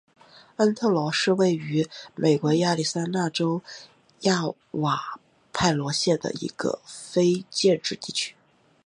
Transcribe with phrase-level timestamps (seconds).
[0.55, 3.61] 恩特罗是位于美国亚利桑那州
[4.21, 5.19] 亚瓦
[5.53, 8.33] 派县的一个非建制地区。